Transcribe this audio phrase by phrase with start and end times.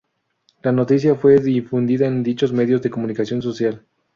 [0.63, 3.85] La noticia fue difundida en dichos medios de comunicación social.